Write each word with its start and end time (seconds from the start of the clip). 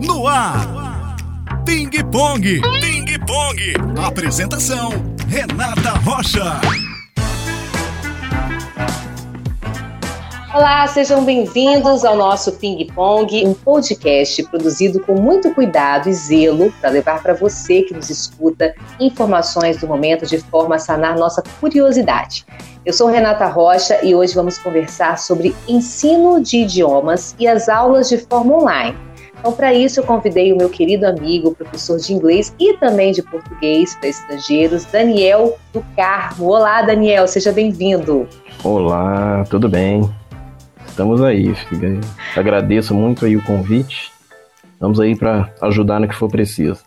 No 0.00 0.28
ar. 0.28 1.16
Ping 1.64 1.90
Pong. 2.12 2.60
Ping 2.80 3.18
Pong. 3.26 3.74
Apresentação: 4.00 4.90
Renata 5.26 5.90
Rocha. 6.04 6.60
Olá, 10.54 10.86
sejam 10.86 11.24
bem-vindos 11.24 12.04
ao 12.04 12.16
nosso 12.16 12.52
Ping 12.52 12.86
Pong, 12.94 13.44
um 13.44 13.52
podcast 13.52 14.42
produzido 14.44 15.00
com 15.00 15.20
muito 15.20 15.52
cuidado 15.52 16.08
e 16.08 16.14
zelo 16.14 16.72
para 16.80 16.90
levar 16.90 17.20
para 17.20 17.34
você 17.34 17.82
que 17.82 17.92
nos 17.92 18.08
escuta 18.08 18.74
informações 19.00 19.78
do 19.78 19.88
momento 19.88 20.26
de 20.26 20.38
forma 20.38 20.76
a 20.76 20.78
sanar 20.78 21.18
nossa 21.18 21.42
curiosidade. 21.60 22.46
Eu 22.86 22.92
sou 22.92 23.08
Renata 23.08 23.46
Rocha 23.46 23.98
e 24.04 24.14
hoje 24.14 24.34
vamos 24.34 24.58
conversar 24.58 25.18
sobre 25.18 25.54
ensino 25.66 26.40
de 26.40 26.58
idiomas 26.58 27.34
e 27.38 27.46
as 27.46 27.68
aulas 27.68 28.08
de 28.08 28.18
forma 28.18 28.54
online. 28.54 29.07
Então, 29.38 29.52
para 29.52 29.72
isso, 29.72 30.00
eu 30.00 30.04
convidei 30.04 30.52
o 30.52 30.56
meu 30.56 30.68
querido 30.68 31.06
amigo, 31.06 31.54
professor 31.54 31.98
de 31.98 32.12
inglês 32.12 32.54
e 32.58 32.76
também 32.76 33.12
de 33.12 33.22
português 33.22 33.94
para 33.94 34.08
estrangeiros, 34.08 34.84
Daniel 34.84 35.56
do 35.72 35.84
Carmo. 35.94 36.48
Olá, 36.48 36.82
Daniel, 36.82 37.26
seja 37.28 37.52
bem-vindo. 37.52 38.28
Olá, 38.64 39.44
tudo 39.48 39.68
bem? 39.68 40.08
Estamos 40.86 41.22
aí, 41.22 41.54
filha. 41.54 42.00
Agradeço 42.36 42.92
muito 42.92 43.24
aí 43.24 43.36
o 43.36 43.44
convite. 43.44 44.10
Vamos 44.80 44.98
aí 44.98 45.14
para 45.14 45.48
ajudar 45.60 46.00
no 46.00 46.08
que 46.08 46.14
for 46.14 46.28
preciso. 46.28 46.82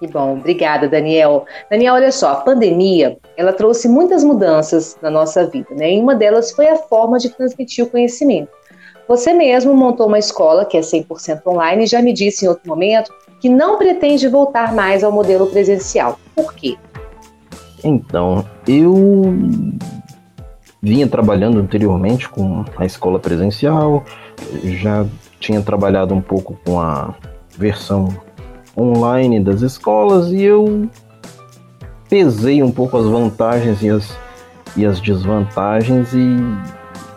Que 0.00 0.08
bom, 0.08 0.32
obrigada, 0.32 0.88
Daniel. 0.88 1.46
Daniel, 1.70 1.94
olha 1.94 2.10
só, 2.10 2.32
a 2.32 2.36
pandemia, 2.36 3.16
ela 3.36 3.52
trouxe 3.52 3.88
muitas 3.88 4.24
mudanças 4.24 4.98
na 5.00 5.08
nossa 5.08 5.46
vida, 5.46 5.68
né? 5.70 5.94
E 5.94 6.00
uma 6.00 6.16
delas 6.16 6.50
foi 6.50 6.68
a 6.68 6.76
forma 6.76 7.18
de 7.18 7.30
transmitir 7.30 7.84
o 7.84 7.88
conhecimento. 7.88 8.50
Você 9.08 9.32
mesmo 9.32 9.74
montou 9.74 10.06
uma 10.06 10.18
escola 10.18 10.64
que 10.64 10.76
é 10.76 10.80
100% 10.80 11.42
online 11.46 11.84
e 11.84 11.86
já 11.86 12.00
me 12.00 12.12
disse 12.12 12.44
em 12.44 12.48
outro 12.48 12.68
momento 12.68 13.12
que 13.40 13.48
não 13.48 13.76
pretende 13.76 14.28
voltar 14.28 14.72
mais 14.72 15.02
ao 15.02 15.10
modelo 15.10 15.46
presencial. 15.48 16.18
Por 16.34 16.54
quê? 16.54 16.76
Então, 17.82 18.46
eu 18.66 19.34
vinha 20.80 21.06
trabalhando 21.08 21.58
anteriormente 21.58 22.28
com 22.28 22.64
a 22.76 22.84
escola 22.84 23.18
presencial, 23.18 24.04
já 24.64 25.04
tinha 25.38 25.60
trabalhado 25.60 26.14
um 26.14 26.20
pouco 26.20 26.58
com 26.64 26.80
a 26.80 27.14
versão 27.56 28.08
online 28.76 29.40
das 29.40 29.60
escolas 29.60 30.30
e 30.30 30.42
eu 30.42 30.88
pesei 32.08 32.62
um 32.62 32.70
pouco 32.70 32.96
as 32.96 33.06
vantagens 33.06 33.82
e 33.82 33.90
as, 33.90 34.16
e 34.76 34.86
as 34.86 35.00
desvantagens 35.00 36.12
e 36.14 36.36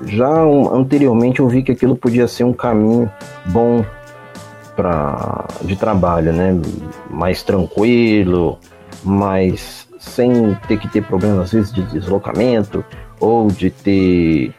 já 0.06 0.30
anteriormente 0.72 1.40
eu 1.40 1.48
vi 1.48 1.64
que 1.64 1.72
aquilo 1.72 1.96
podia 1.96 2.28
ser 2.28 2.44
um 2.44 2.54
caminho 2.54 3.12
bom 3.48 3.84
para 4.76 5.46
de 5.64 5.76
trabalho, 5.76 6.34
né? 6.34 6.60
Mais 7.10 7.42
tranquilo, 7.44 8.60
mais 9.04 9.88
sem 10.00 10.54
ter 10.68 10.78
que 10.78 10.88
ter 10.88 11.04
problemas 11.04 11.40
às 11.40 11.52
vezes 11.52 11.74
de 11.74 11.82
deslocamento 11.84 12.84
ou 13.20 13.48
de 13.48 13.70
ter 13.70 14.54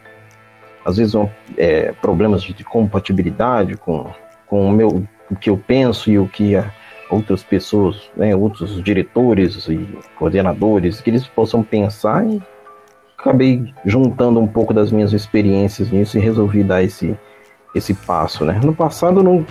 às 0.85 0.97
vezes 0.97 1.15
é, 1.57 1.93
problemas 2.01 2.43
de, 2.43 2.53
de 2.53 2.65
compatibilidade 2.65 3.77
com, 3.77 4.07
com 4.47 4.67
o 4.69 4.73
meu 4.73 5.07
o 5.29 5.35
que 5.35 5.51
eu 5.51 5.57
penso 5.57 6.11
e 6.11 6.19
o 6.19 6.29
que 6.29 6.55
a, 6.55 6.73
outras 7.11 7.43
pessoas, 7.43 8.11
né, 8.17 8.35
outros 8.35 8.83
diretores 8.83 9.69
e 9.69 9.87
coordenadores, 10.19 11.01
que 11.01 11.11
eles 11.11 11.27
possam 11.27 11.63
pensar 11.63 12.25
e 12.27 12.41
acabei 13.19 13.73
juntando 13.85 14.41
um 14.41 14.47
pouco 14.47 14.73
das 14.73 14.91
minhas 14.91 15.13
experiências 15.13 15.91
nisso 15.91 16.19
e 16.19 16.21
resolvi 16.21 16.63
dar 16.63 16.83
esse, 16.83 17.17
esse 17.75 17.95
passo, 17.95 18.45
né? 18.45 18.61
No 18.63 18.75
passado 18.75 19.23
não 19.23 19.45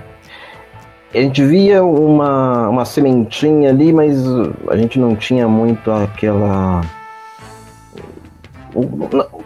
a 1.14 1.18
gente 1.18 1.46
via 1.46 1.82
uma, 1.82 2.68
uma 2.68 2.84
sementinha 2.84 3.70
ali, 3.70 3.94
mas 3.94 4.22
a 4.68 4.76
gente 4.76 5.00
não 5.00 5.16
tinha 5.16 5.48
muito 5.48 5.90
aquela 5.90 6.82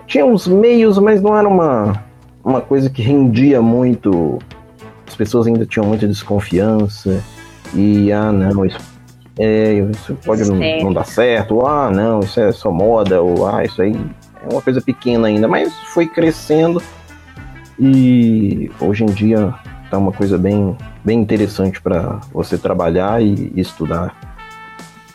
tinha 0.08 0.26
uns 0.26 0.48
meios, 0.48 0.98
mas 0.98 1.22
não 1.22 1.38
era 1.38 1.48
uma, 1.48 2.04
uma 2.44 2.62
coisa 2.62 2.90
que 2.90 3.02
rendia 3.02 3.62
muito. 3.62 4.40
As 5.08 5.16
pessoas 5.16 5.48
ainda 5.48 5.66
tinham 5.66 5.86
muita 5.86 6.08
desconfiança. 6.08 7.24
E, 7.76 8.12
ah, 8.12 8.32
não, 8.32 8.66
isso, 8.66 8.80
é, 9.42 9.74
isso 9.90 10.14
pode 10.26 10.44
não, 10.44 10.58
não, 10.58 10.94
dar 10.94 11.06
certo, 11.06 11.56
ou, 11.56 11.66
ah, 11.66 11.90
não, 11.90 12.20
isso 12.20 12.42
é 12.42 12.52
só 12.52 12.70
moda, 12.70 13.22
ou, 13.22 13.48
ah, 13.48 13.64
isso 13.64 13.82
aí 13.82 13.96
é 14.44 14.52
uma 14.52 14.62
coisa 14.62 14.82
pequena 14.82 15.30
ainda, 15.30 15.48
mas 15.48 15.74
foi 15.94 16.06
crescendo 16.08 16.84
e 17.80 18.70
hoje 18.82 19.06
em 19.06 19.08
dia 19.08 19.54
tá 19.90 19.98
uma 19.98 20.12
coisa 20.12 20.38
bem, 20.38 20.76
bem 21.06 21.22
interessante 21.22 21.82
para 21.82 22.20
você 22.34 22.58
trabalhar 22.58 23.22
e, 23.24 23.50
e 23.56 23.62
estudar. 23.62 24.14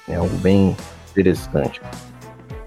É 0.08 0.16
algo 0.16 0.34
bem 0.36 0.74
interessante. 1.10 1.82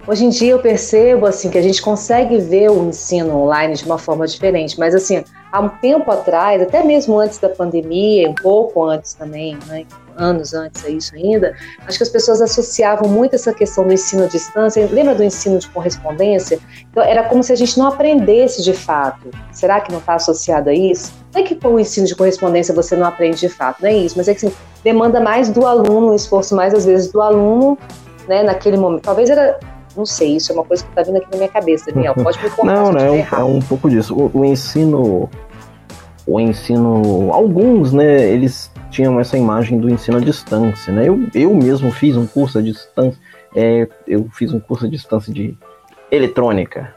Hoje 0.08 0.26
em 0.26 0.30
dia 0.30 0.52
eu 0.52 0.60
percebo 0.60 1.26
assim 1.26 1.50
que 1.50 1.58
a 1.58 1.62
gente 1.62 1.82
consegue 1.82 2.38
ver 2.38 2.70
o 2.70 2.88
ensino 2.88 3.36
online 3.36 3.74
de 3.74 3.84
uma 3.84 3.98
forma 3.98 4.28
diferente, 4.28 4.80
mas 4.80 4.94
assim, 4.94 5.24
há 5.52 5.60
um 5.60 5.70
tempo 5.70 6.10
atrás, 6.12 6.62
até 6.62 6.84
mesmo 6.84 7.20
antes 7.20 7.40
da 7.40 7.50
pandemia, 7.50 8.30
um 8.30 8.36
pouco 8.36 8.86
antes 8.86 9.16
também, 9.16 9.58
né, 9.66 9.86
anos 10.18 10.54
antes 10.54 10.84
a 10.84 10.90
isso 10.90 11.16
ainda, 11.16 11.56
acho 11.86 11.98
que 11.98 12.04
as 12.04 12.10
pessoas 12.10 12.42
associavam 12.42 13.10
muito 13.10 13.36
essa 13.36 13.54
questão 13.54 13.86
do 13.86 13.94
ensino 13.94 14.24
à 14.24 14.28
distância. 14.28 14.88
Lembra 14.92 15.16
do 15.16 15.24
ensino 15.24 15.60
de 15.60 15.70
correspondência? 15.70 16.60
Então, 16.90 17.04
era 17.04 17.24
como 17.24 17.44
se 17.44 17.54
a 17.54 17.56
gente 17.56 17.78
não 17.78 17.88
aprendesse 17.88 18.64
de 18.64 18.74
fato. 18.74 19.30
Será 19.52 19.80
que 19.80 19.92
não 19.92 20.00
está 20.00 20.16
associado 20.16 20.70
a 20.70 20.74
isso? 20.74 21.14
Não 21.34 21.42
é 21.42 21.44
que 21.44 21.56
com 21.56 21.70
o 21.70 21.80
ensino 21.80 22.08
de 22.08 22.16
correspondência 22.16 22.74
você 22.74 22.96
não 22.96 23.08
aprende 23.08 23.40
de 23.40 23.50
fato, 23.50 23.82
não 23.82 23.90
é 23.90 23.94
isso, 23.94 24.16
mas 24.18 24.28
é 24.28 24.34
que 24.34 24.46
assim, 24.46 24.56
demanda 24.84 25.20
mais 25.20 25.50
do 25.50 25.66
aluno, 25.66 26.12
um 26.12 26.16
esforço 26.16 26.56
mais 26.56 26.74
às 26.74 26.86
vezes 26.86 27.12
do 27.12 27.22
aluno, 27.22 27.78
né, 28.28 28.44
naquele 28.44 28.78
momento. 28.78 29.04
Talvez 29.04 29.30
era 29.30 29.60
não 29.98 30.06
sei, 30.06 30.36
isso 30.36 30.52
é 30.52 30.56
uma 30.56 30.64
coisa 30.64 30.84
que 30.84 30.90
está 30.90 31.02
vindo 31.02 31.18
aqui 31.18 31.28
na 31.32 31.38
minha 31.38 31.50
cabeça, 31.50 31.92
Daniel. 31.92 32.14
Pode 32.22 32.42
me 32.42 32.50
contar 32.52 32.76
Não, 32.76 32.92
não, 32.92 33.16
é 33.16 33.44
um, 33.44 33.60
pouco 33.60 33.90
disso. 33.90 34.16
O, 34.16 34.32
o, 34.32 34.46
ensino. 34.46 35.28
O 36.26 36.40
ensino. 36.40 37.34
Alguns, 37.34 37.92
né, 37.92 38.30
eles 38.30 38.72
tinham 38.98 39.20
essa 39.20 39.38
imagem 39.38 39.80
do 39.80 39.88
ensino 39.88 40.18
à 40.18 40.20
distância, 40.20 40.92
né? 40.92 41.08
Eu, 41.08 41.28
eu 41.36 41.54
mesmo 41.54 41.92
fiz 41.92 42.18
um 42.18 42.26
curso 42.26 42.58
à 42.58 42.62
distância. 42.64 43.22
É, 43.56 43.88
eu 44.08 44.28
fiz 44.34 44.52
um 44.52 44.60
curso 44.60 44.88
à 44.88 44.90
distância 44.90 45.32
de 45.32 45.56
eletrônica. 46.10 46.96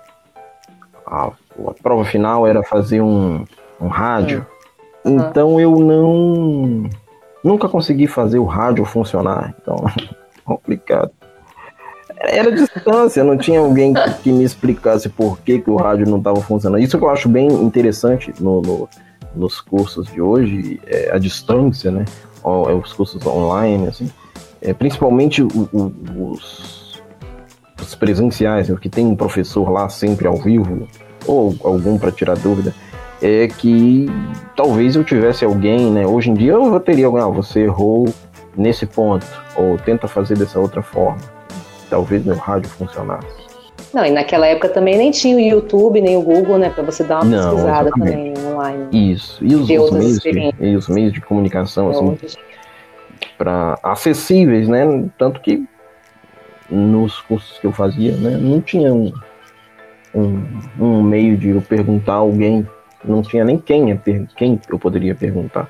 A, 1.07 1.27
a 1.27 1.75
prova 1.83 2.03
final 2.07 2.47
era 2.47 2.63
fazer 2.63 3.03
um, 3.03 3.45
um 3.79 3.89
rádio. 3.89 4.47
Uhum. 5.05 5.17
Então 5.17 5.61
eu 5.61 5.79
não. 5.79 6.89
Nunca 7.45 7.69
consegui 7.69 8.07
fazer 8.07 8.39
o 8.39 8.47
rádio 8.47 8.83
funcionar. 8.87 9.55
Então, 9.61 9.77
complicado 10.43 11.13
era 12.23 12.53
distância, 12.53 13.25
não 13.25 13.39
tinha 13.39 13.61
alguém 13.61 13.95
que, 13.95 14.15
que, 14.25 14.33
me 14.33 14.45
explicasse 14.45 15.09
por 15.09 15.41
que, 15.41 15.59
que 15.59 15.71
o 15.71 15.77
rádio 15.77 16.07
não 16.07 16.19
estava 16.19 16.39
funcionando. 16.43 16.83
Isso 16.83 16.99
que 16.99 17.05
eu 17.05 17.09
acho 17.09 17.31
bem 17.31 17.49
interessante 17.49 18.31
no, 18.39 18.61
no, 18.61 18.89
nos 19.35 19.61
cursos 19.61 20.07
de 20.07 20.21
hoje, 20.21 20.81
é 20.87 21.19
distância, 21.19 21.91
né? 21.91 22.05
É 22.45 22.73
os 22.73 22.93
cursos 22.93 23.25
online, 23.27 23.89
assim. 23.89 24.11
É, 24.63 24.73
principalmente 24.73 25.43
o, 25.43 25.49
o, 25.73 26.33
os, 26.33 27.03
os, 27.81 27.95
presenciais, 27.95 28.69
né? 28.69 28.77
que 28.81 28.89
tem 28.89 29.07
um 29.07 29.17
professor 29.17 29.71
lá 29.71 29.89
sempre 29.89 30.27
ao 30.27 30.37
vivo, 30.37 30.87
ou 31.27 31.55
algum 31.65 31.99
para 31.99 32.11
tirar 32.11 32.37
dúvida, 32.37 32.75
é 33.23 33.49
que 33.49 34.07
talvez 34.57 34.97
eu 34.97 35.05
tivesse 35.05 35.45
alguém, 35.45 35.91
né? 35.91 36.07
Hoje 36.07 36.31
em 36.31 36.35
dia 36.35 36.53
eu 36.53 36.81
teria 36.81 37.07
alguém, 37.07 37.23
ah, 37.23 37.29
você 37.29 37.61
errou 37.61 38.13
nesse 38.57 38.85
ponto, 38.87 39.27
ou 39.57 39.79
tenta 39.79 40.09
fazer 40.09 40.37
dessa 40.37 40.59
outra 40.59 40.83
forma 40.83 41.19
talvez 41.91 42.25
meu 42.25 42.37
rádio 42.37 42.71
funcionasse. 42.71 43.50
Não, 43.93 44.05
e 44.05 44.11
naquela 44.11 44.47
época 44.47 44.69
também 44.69 44.97
nem 44.97 45.11
tinha 45.11 45.37
o 45.37 45.41
YouTube, 45.41 46.01
nem 46.01 46.17
o 46.17 46.23
Google, 46.23 46.59
né, 46.59 46.71
para 46.71 46.83
você 46.83 47.03
dar 47.03 47.23
uma 47.23 47.25
Não, 47.25 47.51
pesquisada 47.51 47.89
exatamente. 47.89 48.35
também 48.35 48.53
online. 48.53 49.13
Isso, 49.13 49.45
e 49.45 49.55
os, 49.55 49.63
os 49.63 49.91
meios, 49.91 50.19
de, 50.21 50.55
e 50.61 50.77
os 50.77 50.89
meios 50.89 51.13
de 51.13 51.21
comunicação, 51.21 51.91
assim, 51.91 52.17
para 53.37 53.79
acessíveis, 53.83 54.69
né, 54.69 55.09
tanto 55.19 55.41
que 55.41 55.67
nos 56.71 57.21
cursos 57.23 57.59
que 57.59 57.67
eu 57.67 57.73
fazia, 57.73 58.13
né, 58.17 58.37
não 58.41 58.61
tinha 58.61 58.95
um, 58.95 59.13
um, 60.15 60.47
um 60.79 61.03
meio 61.03 61.37
de 61.37 61.49
eu 61.49 61.61
perguntar 61.61 62.15
a 62.15 62.17
alguém, 62.17 62.67
não 63.05 63.23
tinha 63.23 63.45
nem 63.45 63.59
quem, 63.59 64.01
quem 64.37 64.61
eu 64.69 64.79
poderia 64.79 65.15
perguntar 65.15 65.69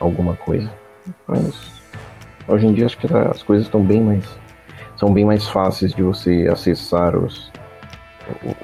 alguma 0.00 0.34
coisa. 0.34 0.70
Mas 1.26 1.54
hoje 2.48 2.66
em 2.66 2.72
dia 2.72 2.86
acho 2.86 2.98
que 2.98 3.06
as 3.14 3.42
coisas 3.42 3.66
estão 3.66 3.82
bem 3.82 4.00
mais 4.00 4.24
são 5.00 5.10
bem 5.10 5.24
mais 5.24 5.48
fáceis 5.48 5.94
de 5.94 6.02
você 6.02 6.46
acessar 6.52 7.16
os, 7.16 7.50
o, 8.44 8.50
o, 8.50 8.54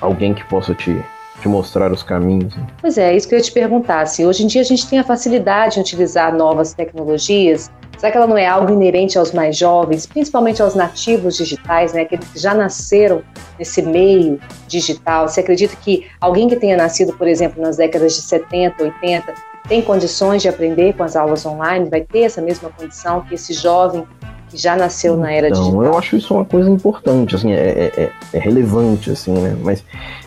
alguém 0.00 0.34
que 0.34 0.44
possa 0.46 0.74
te, 0.74 0.92
te 1.40 1.48
mostrar 1.48 1.92
os 1.92 2.02
caminhos. 2.02 2.56
Né? 2.56 2.66
Pois 2.80 2.98
é, 2.98 3.14
isso 3.16 3.28
que 3.28 3.36
eu 3.36 3.38
ia 3.38 3.44
te 3.44 3.52
perguntar. 3.52 4.04
Se 4.06 4.26
hoje 4.26 4.42
em 4.42 4.48
dia 4.48 4.62
a 4.62 4.64
gente 4.64 4.84
tem 4.88 4.98
a 4.98 5.04
facilidade 5.04 5.76
de 5.76 5.80
utilizar 5.82 6.34
novas 6.34 6.74
tecnologias, 6.74 7.70
será 7.96 8.10
que 8.10 8.18
ela 8.18 8.26
não 8.26 8.36
é 8.36 8.48
algo 8.48 8.72
inerente 8.72 9.16
aos 9.16 9.30
mais 9.30 9.56
jovens, 9.56 10.06
principalmente 10.06 10.60
aos 10.60 10.74
nativos 10.74 11.36
digitais, 11.36 11.92
né, 11.92 12.00
aqueles 12.00 12.28
que 12.30 12.38
já 12.40 12.52
nasceram 12.52 13.22
nesse 13.56 13.80
meio 13.80 14.40
digital? 14.66 15.28
Você 15.28 15.38
acredita 15.38 15.76
que 15.76 16.04
alguém 16.20 16.48
que 16.48 16.56
tenha 16.56 16.76
nascido, 16.76 17.12
por 17.12 17.28
exemplo, 17.28 17.62
nas 17.62 17.76
décadas 17.76 18.16
de 18.16 18.22
70, 18.22 18.82
80, 18.82 19.34
tem 19.68 19.82
condições 19.82 20.42
de 20.42 20.48
aprender 20.48 20.94
com 20.94 21.04
as 21.04 21.14
aulas 21.14 21.46
online? 21.46 21.88
Vai 21.88 22.00
ter 22.00 22.22
essa 22.22 22.40
mesma 22.40 22.70
condição 22.70 23.20
que 23.22 23.34
esse 23.34 23.52
jovem 23.52 24.04
que 24.48 24.56
já 24.56 24.76
nasceu 24.76 25.16
na 25.16 25.32
era 25.32 25.48
então, 25.48 25.60
digital? 25.60 25.84
Eu 25.84 25.98
acho 25.98 26.16
isso 26.16 26.34
uma 26.34 26.44
coisa 26.44 26.70
importante, 26.70 27.34
assim, 27.34 27.52
é, 27.52 27.56
é, 27.56 27.92
é, 27.96 28.12
é 28.32 28.38
relevante, 28.38 29.10
assim, 29.10 29.32
né? 29.32 29.56
Mas 29.62 29.84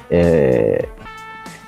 é, 0.10 0.86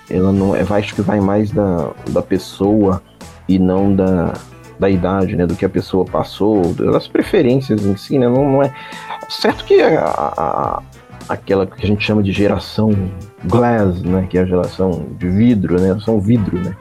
ela 0.09 0.31
não 0.31 0.55
é, 0.55 0.61
acho 0.61 0.95
que 0.95 1.01
vai 1.01 1.19
mais 1.19 1.51
da, 1.51 1.91
da 2.09 2.21
pessoa 2.21 3.01
e 3.47 3.57
não 3.57 3.95
da, 3.95 4.33
da 4.79 4.89
idade, 4.89 5.35
né? 5.35 5.45
Do 5.45 5.55
que 5.55 5.65
a 5.65 5.69
pessoa 5.69 6.05
passou, 6.05 6.73
das 6.73 7.07
preferências 7.07 7.85
em 7.85 7.95
si, 7.95 8.19
né? 8.19 8.27
Não, 8.27 8.51
não 8.51 8.63
é 8.63 8.73
certo 9.29 9.63
que 9.63 9.81
a, 9.81 10.03
a, 10.05 10.83
aquela 11.29 11.65
que 11.65 11.83
a 11.83 11.87
gente 11.87 12.03
chama 12.03 12.21
de 12.21 12.31
geração 12.31 12.91
glass, 13.45 14.01
né? 14.01 14.27
Que 14.29 14.37
é 14.37 14.41
a 14.41 14.45
geração 14.45 15.05
de 15.17 15.29
vidro, 15.29 15.79
né? 15.79 15.97
São 16.03 16.19
vidro, 16.19 16.59
né? 16.59 16.75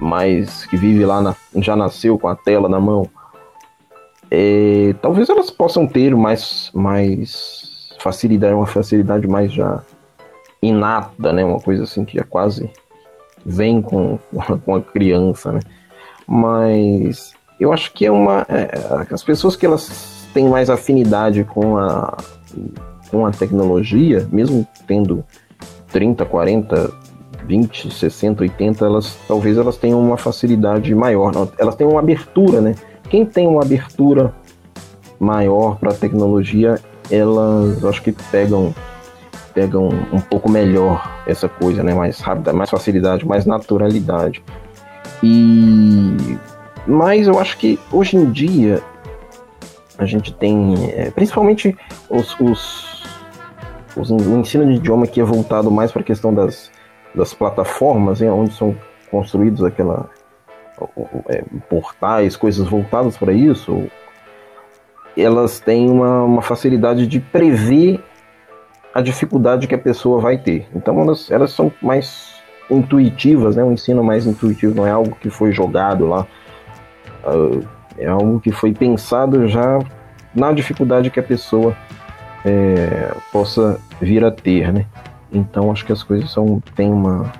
Mas 0.00 0.66
que 0.66 0.76
vive 0.76 1.04
lá, 1.04 1.20
na, 1.22 1.34
já 1.56 1.76
nasceu 1.76 2.18
com 2.18 2.28
a 2.28 2.36
tela 2.36 2.68
na 2.68 2.80
mão. 2.80 3.08
É, 4.34 4.94
talvez 5.02 5.28
elas 5.28 5.50
possam 5.50 5.86
ter 5.86 6.16
mais, 6.16 6.70
mais 6.72 7.90
facilidade, 7.98 8.54
uma 8.54 8.66
facilidade 8.66 9.28
mais 9.28 9.52
já 9.52 9.82
inata, 10.62 11.34
né? 11.34 11.44
Uma 11.44 11.60
coisa 11.60 11.82
assim 11.82 12.02
que 12.02 12.16
já 12.16 12.24
quase 12.24 12.70
vem 13.44 13.82
com, 13.82 14.18
com 14.64 14.76
a 14.76 14.80
criança, 14.80 15.52
né? 15.52 15.60
Mas 16.26 17.34
eu 17.60 17.74
acho 17.74 17.92
que 17.92 18.06
é 18.06 18.10
uma. 18.10 18.46
É, 18.48 18.70
as 19.12 19.22
pessoas 19.22 19.54
que 19.54 19.66
elas 19.66 20.26
têm 20.32 20.48
mais 20.48 20.70
afinidade 20.70 21.44
com 21.44 21.76
a, 21.76 22.16
com 23.10 23.26
a 23.26 23.32
tecnologia, 23.32 24.26
mesmo 24.32 24.66
tendo 24.86 25.22
30, 25.92 26.24
40, 26.24 26.90
20, 27.44 27.90
60, 27.90 28.44
80, 28.44 28.82
elas 28.82 29.14
talvez 29.28 29.58
elas 29.58 29.76
tenham 29.76 30.00
uma 30.00 30.16
facilidade 30.16 30.94
maior, 30.94 31.32
elas 31.58 31.74
têm 31.74 31.86
uma 31.86 32.00
abertura, 32.00 32.62
né? 32.62 32.74
Quem 33.08 33.24
tem 33.24 33.46
uma 33.46 33.62
abertura 33.62 34.34
maior 35.18 35.76
para 35.76 35.90
a 35.90 35.94
tecnologia, 35.94 36.78
elas 37.10 37.84
acho 37.84 38.02
que 38.02 38.12
pegam 38.30 38.74
pegam 39.54 39.90
um 40.10 40.20
pouco 40.20 40.50
melhor 40.50 41.22
essa 41.26 41.46
coisa, 41.48 41.82
né? 41.82 41.92
Mais 41.92 42.20
rápida, 42.20 42.52
mais 42.52 42.70
facilidade, 42.70 43.26
mais 43.26 43.44
naturalidade. 43.44 44.42
E 45.22 46.38
mas 46.86 47.28
eu 47.28 47.38
acho 47.38 47.58
que 47.58 47.78
hoje 47.92 48.16
em 48.16 48.30
dia 48.30 48.82
a 49.98 50.04
gente 50.04 50.32
tem, 50.32 50.74
é, 50.90 51.10
principalmente 51.10 51.76
os, 52.10 52.34
os, 52.40 53.04
os, 53.96 54.10
o 54.10 54.38
ensino 54.38 54.66
de 54.66 54.72
idioma 54.72 55.06
que 55.06 55.20
é 55.20 55.24
voltado 55.24 55.70
mais 55.70 55.92
para 55.92 56.02
a 56.02 56.04
questão 56.04 56.34
das, 56.34 56.70
das 57.14 57.32
plataformas, 57.32 58.20
hein, 58.20 58.30
onde 58.30 58.52
são 58.52 58.74
construídos 59.10 59.62
aquela 59.62 60.10
portais, 61.68 62.36
coisas 62.36 62.66
voltadas 62.68 63.16
para 63.16 63.32
isso, 63.32 63.86
elas 65.16 65.60
têm 65.60 65.90
uma, 65.90 66.22
uma 66.22 66.42
facilidade 66.42 67.06
de 67.06 67.20
prever 67.20 68.02
a 68.94 69.00
dificuldade 69.00 69.66
que 69.66 69.74
a 69.74 69.78
pessoa 69.78 70.20
vai 70.20 70.38
ter. 70.38 70.68
Então 70.74 71.00
elas, 71.00 71.30
elas 71.30 71.52
são 71.52 71.72
mais 71.80 72.42
intuitivas, 72.70 73.56
né? 73.56 73.64
Um 73.64 73.72
ensino 73.72 74.02
mais 74.02 74.26
intuitivo, 74.26 74.74
não 74.74 74.86
é 74.86 74.90
algo 74.90 75.16
que 75.20 75.30
foi 75.30 75.52
jogado 75.52 76.06
lá. 76.06 76.26
Uh, 77.24 77.66
é 77.98 78.06
algo 78.06 78.40
que 78.40 78.50
foi 78.50 78.72
pensado 78.72 79.46
já 79.48 79.78
na 80.34 80.52
dificuldade 80.52 81.10
que 81.10 81.20
a 81.20 81.22
pessoa 81.22 81.76
é, 82.44 83.14
possa 83.30 83.78
vir 84.00 84.24
a 84.24 84.30
ter, 84.30 84.72
né? 84.72 84.86
Então 85.32 85.70
acho 85.70 85.84
que 85.84 85.92
as 85.92 86.02
coisas 86.02 86.30
são 86.30 86.60
tem 86.74 86.90
uma 86.90 87.30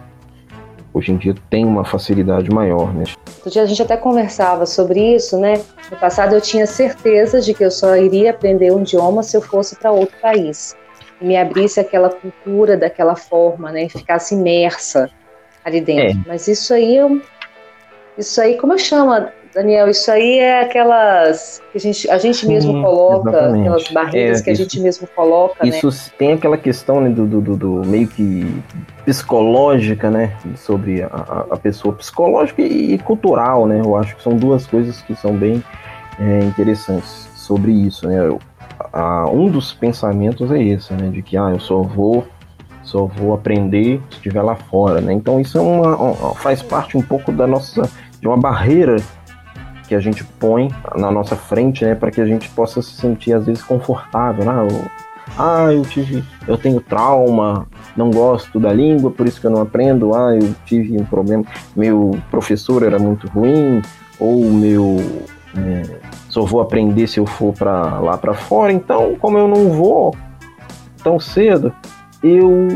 hoje 0.94 1.12
em 1.12 1.16
dia 1.16 1.34
tem 1.48 1.64
uma 1.64 1.84
facilidade 1.84 2.50
maior, 2.50 2.92
né? 2.94 3.04
Outro 3.36 3.50
dia 3.50 3.62
a 3.62 3.66
gente 3.66 3.82
até 3.82 3.96
conversava 3.96 4.66
sobre 4.66 5.14
isso, 5.14 5.38
né? 5.38 5.54
No 5.90 5.96
passado 5.96 6.34
eu 6.34 6.40
tinha 6.40 6.66
certeza 6.66 7.40
de 7.40 7.54
que 7.54 7.64
eu 7.64 7.70
só 7.70 7.96
iria 7.96 8.30
aprender 8.30 8.72
um 8.72 8.82
idioma 8.82 9.22
se 9.22 9.36
eu 9.36 9.42
fosse 9.42 9.76
para 9.76 9.90
outro 9.90 10.16
país 10.20 10.76
e 11.20 11.24
me 11.24 11.36
abrisse 11.36 11.80
aquela 11.80 12.10
cultura 12.10 12.76
daquela 12.76 13.16
forma, 13.16 13.70
né? 13.72 13.84
E 13.84 13.88
ficasse 13.88 14.34
imersa 14.34 15.10
ali 15.64 15.80
dentro. 15.80 16.18
É. 16.20 16.24
Mas 16.26 16.48
isso 16.48 16.74
aí, 16.74 16.96
eu, 16.96 17.20
isso 18.18 18.40
aí, 18.40 18.56
como 18.56 18.72
eu 18.72 18.78
chamo, 18.78 19.12
Daniel? 19.54 19.88
Isso 19.88 20.10
aí 20.10 20.38
é 20.38 20.62
aquelas 20.62 21.62
que 21.70 21.78
a 21.78 21.80
gente, 21.80 22.10
a 22.10 22.18
gente 22.18 22.38
Sim, 22.38 22.48
mesmo 22.48 22.82
coloca, 22.82 23.30
exatamente. 23.30 23.60
aquelas 23.60 23.88
barreiras 23.88 24.40
é, 24.40 24.44
que 24.44 24.50
a 24.50 24.54
gente 24.54 24.80
mesmo 24.80 25.06
coloca. 25.08 25.66
Isso 25.66 25.88
né? 25.88 26.12
tem 26.18 26.32
aquela 26.32 26.56
questão 26.56 27.00
né, 27.00 27.10
do, 27.10 27.26
do, 27.26 27.40
do, 27.40 27.56
do, 27.56 27.86
meio 27.86 28.08
que 28.08 28.62
psicológica, 29.04 30.10
né? 30.10 30.34
Sobre 30.56 31.02
a, 31.02 31.46
a 31.50 31.56
pessoa 31.56 31.94
psicológica 31.94 32.62
e, 32.62 32.94
e, 32.94 32.98
cultural, 32.98 33.66
né? 33.66 33.80
Eu 33.84 33.96
acho 33.96 34.16
que 34.16 34.22
são 34.22 34.36
duas 34.36 34.66
coisas 34.66 35.02
que 35.02 35.14
são 35.14 35.36
bem 35.36 35.62
é, 36.18 36.40
interessantes 36.40 37.28
sobre 37.34 37.72
isso, 37.72 38.08
né? 38.08 38.18
Eu, 38.18 38.38
a, 38.92 39.28
um 39.30 39.50
dos 39.50 39.72
pensamentos 39.72 40.50
é 40.50 40.62
esse, 40.62 40.92
né? 40.94 41.08
De 41.08 41.22
que 41.22 41.36
ah, 41.36 41.50
eu 41.50 41.60
só 41.60 41.82
vou 41.82 42.26
só 42.82 43.06
vou 43.06 43.32
aprender 43.32 44.00
se 44.10 44.16
estiver 44.16 44.42
lá 44.42 44.56
fora, 44.56 45.00
né? 45.00 45.12
Então 45.12 45.40
isso 45.40 45.56
é 45.56 45.60
uma, 45.60 46.34
faz 46.34 46.62
parte 46.62 46.96
um 46.96 47.02
pouco 47.02 47.30
da 47.30 47.46
nossa 47.46 47.88
de 48.20 48.28
uma 48.28 48.36
barreira 48.36 48.96
que 49.92 49.96
a 49.96 50.00
gente 50.00 50.24
põe 50.24 50.70
na 50.96 51.10
nossa 51.10 51.36
frente, 51.36 51.84
né, 51.84 51.94
para 51.94 52.10
que 52.10 52.18
a 52.18 52.24
gente 52.24 52.48
possa 52.48 52.80
se 52.80 52.92
sentir 52.92 53.34
às 53.34 53.44
vezes 53.44 53.62
confortável, 53.62 54.42
né? 54.42 54.66
Ah, 55.36 55.70
eu 55.70 55.82
tive, 55.82 56.24
eu 56.48 56.56
tenho 56.56 56.80
trauma, 56.80 57.66
não 57.94 58.10
gosto 58.10 58.58
da 58.58 58.72
língua, 58.72 59.10
por 59.10 59.28
isso 59.28 59.38
que 59.38 59.46
eu 59.46 59.50
não 59.50 59.60
aprendo. 59.60 60.14
Ah, 60.14 60.34
eu 60.34 60.54
tive 60.64 60.98
um 60.98 61.04
problema, 61.04 61.44
meu 61.76 62.18
professor 62.30 62.82
era 62.82 62.98
muito 62.98 63.28
ruim, 63.28 63.82
ou 64.18 64.44
meu 64.50 64.96
é, 65.58 65.98
só 66.26 66.42
vou 66.42 66.62
aprender 66.62 67.06
se 67.06 67.20
eu 67.20 67.26
for 67.26 67.52
para 67.52 68.00
lá 68.00 68.16
para 68.16 68.32
fora. 68.32 68.72
Então, 68.72 69.14
como 69.20 69.36
eu 69.36 69.46
não 69.46 69.72
vou 69.72 70.16
tão 71.04 71.20
cedo, 71.20 71.70
eu 72.22 72.66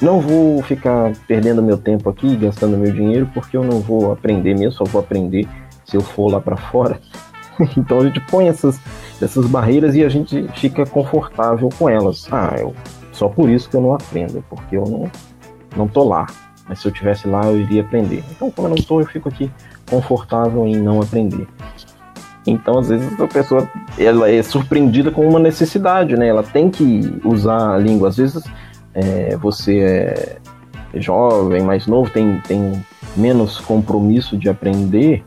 não 0.00 0.20
vou 0.20 0.62
ficar 0.62 1.12
perdendo 1.26 1.62
meu 1.62 1.76
tempo 1.76 2.08
aqui, 2.08 2.34
gastando 2.34 2.78
meu 2.78 2.92
dinheiro, 2.92 3.28
porque 3.34 3.58
eu 3.58 3.62
não 3.62 3.80
vou 3.80 4.10
aprender 4.10 4.54
mesmo, 4.54 4.72
só 4.72 4.84
vou 4.84 5.00
aprender 5.00 5.46
se 5.88 5.96
eu 5.96 6.02
for 6.02 6.30
lá 6.30 6.40
para 6.40 6.56
fora. 6.56 7.00
então 7.76 8.00
a 8.00 8.04
gente 8.04 8.20
põe 8.20 8.48
essas, 8.48 8.78
essas 9.20 9.46
barreiras 9.46 9.94
e 9.94 10.04
a 10.04 10.08
gente 10.08 10.46
fica 10.54 10.84
confortável 10.86 11.68
com 11.78 11.88
elas. 11.88 12.28
Ah, 12.30 12.54
eu, 12.58 12.74
só 13.12 13.28
por 13.28 13.48
isso 13.48 13.68
que 13.68 13.76
eu 13.76 13.80
não 13.80 13.94
aprendo, 13.94 14.44
porque 14.48 14.76
eu 14.76 14.84
não, 14.84 15.10
não 15.76 15.88
tô 15.88 16.04
lá. 16.04 16.26
Mas 16.68 16.80
se 16.80 16.86
eu 16.86 16.92
tivesse 16.92 17.26
lá, 17.26 17.46
eu 17.46 17.58
iria 17.58 17.80
aprender. 17.80 18.22
Então, 18.30 18.50
como 18.50 18.68
eu 18.68 18.74
não 18.76 18.82
tô, 18.82 19.00
eu 19.00 19.06
fico 19.06 19.28
aqui 19.28 19.50
confortável 19.90 20.66
em 20.66 20.76
não 20.76 21.00
aprender. 21.00 21.48
Então, 22.46 22.78
às 22.78 22.90
vezes, 22.90 23.18
a 23.18 23.26
pessoa 23.26 23.68
ela 23.98 24.30
é 24.30 24.42
surpreendida 24.42 25.10
com 25.10 25.26
uma 25.26 25.38
necessidade, 25.38 26.16
né? 26.16 26.28
Ela 26.28 26.42
tem 26.42 26.70
que 26.70 27.18
usar 27.24 27.74
a 27.74 27.78
língua. 27.78 28.08
Às 28.08 28.18
vezes, 28.18 28.44
é, 28.94 29.36
você 29.36 29.80
é 29.80 31.00
jovem, 31.00 31.62
mais 31.62 31.86
novo, 31.86 32.10
tem, 32.10 32.40
tem 32.46 32.84
menos 33.16 33.58
compromisso 33.60 34.36
de 34.36 34.48
aprender, 34.48 35.24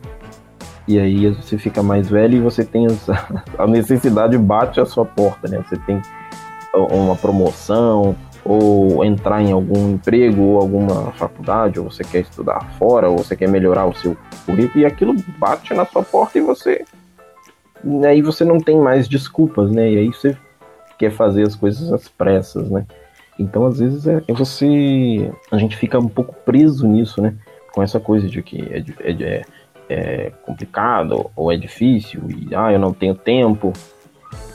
e 0.94 1.00
aí 1.00 1.30
você 1.30 1.58
fica 1.58 1.82
mais 1.82 2.10
velho 2.10 2.38
e 2.38 2.42
você 2.42 2.64
tem 2.64 2.86
essa, 2.86 3.14
a 3.58 3.68
necessidade 3.68 4.38
bate 4.38 4.80
à 4.80 4.86
sua 4.86 5.06
porta, 5.06 5.48
né? 5.48 5.64
Você 5.68 5.78
tem 5.78 6.02
uma 6.74 7.16
promoção, 7.16 8.16
ou 8.44 9.04
entrar 9.04 9.42
em 9.42 9.52
algum 9.52 9.92
emprego 9.92 10.42
ou 10.42 10.60
alguma 10.60 11.12
faculdade, 11.12 11.80
ou 11.80 11.92
você 11.92 12.04
quer 12.04 12.22
estudar 12.22 12.62
fora, 12.78 13.10
ou 13.10 13.18
você 13.18 13.36
quer 13.36 13.50
melhorar 13.50 13.86
o 13.86 13.94
seu 13.94 14.18
currículo, 14.46 14.84
e 14.84 14.86
aquilo 14.86 15.16
bate 15.38 15.74
na 15.74 15.86
sua 15.86 16.04
porta 16.04 16.38
e 16.38 16.42
você 16.42 16.84
aí 18.08 18.22
você 18.22 18.44
não 18.46 18.60
tem 18.60 18.78
mais 18.78 19.08
desculpas, 19.08 19.72
né? 19.72 19.92
E 19.92 19.98
aí 19.98 20.08
você 20.08 20.38
quer 20.98 21.12
fazer 21.12 21.44
as 21.44 21.56
coisas 21.56 21.92
às 21.92 22.08
pressas, 22.08 22.70
né? 22.70 22.86
Então, 23.40 23.66
às 23.66 23.80
vezes, 23.80 24.06
é, 24.08 24.22
é 24.28 24.34
você. 24.34 25.32
A 25.52 25.58
gente 25.58 25.76
fica 25.76 25.98
um 25.98 26.08
pouco 26.08 26.36
preso 26.46 26.88
nisso, 26.88 27.22
né? 27.22 27.36
Com 27.74 27.82
essa 27.82 28.00
coisa 28.00 28.28
de 28.28 28.44
que 28.44 28.62
é, 28.72 28.84
é, 29.24 29.42
é, 29.92 30.32
complicado 30.46 31.30
ou 31.36 31.52
é 31.52 31.58
difícil 31.58 32.22
e 32.30 32.56
ah, 32.56 32.72
eu 32.72 32.80
não 32.80 32.94
tenho 32.94 33.16
tempo. 33.16 33.74